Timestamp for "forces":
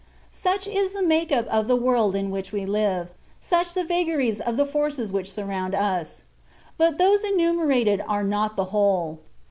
4.65-5.11